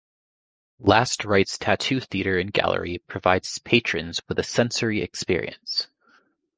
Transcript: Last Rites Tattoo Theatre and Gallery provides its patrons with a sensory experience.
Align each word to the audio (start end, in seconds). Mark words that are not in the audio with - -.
Last 0.79 1.23
Rites 1.25 1.59
Tattoo 1.59 1.99
Theatre 1.99 2.39
and 2.39 2.51
Gallery 2.51 3.03
provides 3.05 3.47
its 3.49 3.59
patrons 3.59 4.19
with 4.27 4.39
a 4.39 4.43
sensory 4.43 4.99
experience. 4.99 5.89